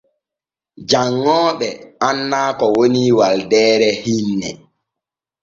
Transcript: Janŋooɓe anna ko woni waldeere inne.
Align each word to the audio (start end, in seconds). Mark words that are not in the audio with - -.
Janŋooɓe 0.89 1.69
anna 2.07 2.39
ko 2.59 2.65
woni 2.75 3.01
waldeere 3.17 3.89
inne. 4.15 4.49